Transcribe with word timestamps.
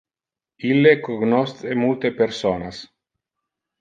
Ille 0.69 0.93
cognosce 1.09 1.77
multe 1.85 2.13
personas. 2.23 2.81